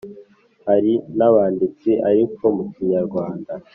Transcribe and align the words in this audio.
hari 0.67 0.93
n’abanditse 1.17 1.91
ariko 2.09 2.43
mu 2.55 2.63
kinyarwanda 2.73 3.53